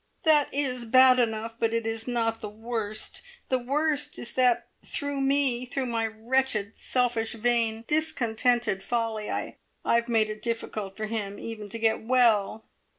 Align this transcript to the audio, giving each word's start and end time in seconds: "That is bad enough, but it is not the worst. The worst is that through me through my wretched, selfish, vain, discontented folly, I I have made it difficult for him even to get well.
"That 0.23 0.51
is 0.51 0.85
bad 0.85 1.19
enough, 1.19 1.57
but 1.59 1.75
it 1.75 1.85
is 1.85 2.07
not 2.07 2.41
the 2.41 2.49
worst. 2.49 3.21
The 3.49 3.59
worst 3.59 4.17
is 4.17 4.33
that 4.33 4.67
through 4.83 5.21
me 5.21 5.67
through 5.67 5.85
my 5.85 6.07
wretched, 6.07 6.75
selfish, 6.75 7.33
vain, 7.33 7.83
discontented 7.87 8.81
folly, 8.81 9.29
I 9.29 9.57
I 9.85 9.93
have 9.97 10.09
made 10.09 10.31
it 10.31 10.41
difficult 10.41 10.97
for 10.97 11.05
him 11.05 11.37
even 11.37 11.69
to 11.69 11.77
get 11.77 12.01
well. 12.01 12.65